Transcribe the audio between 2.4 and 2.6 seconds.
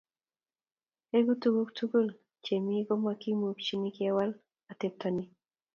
che